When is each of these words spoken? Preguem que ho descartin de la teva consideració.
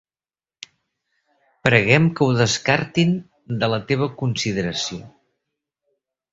Preguem 1.67 2.07
que 2.15 2.27
ho 2.29 2.33
descartin 2.41 3.13
de 3.63 3.71
la 3.77 3.81
teva 3.93 4.11
consideració. 4.25 5.01